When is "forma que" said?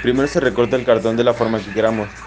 1.34-1.72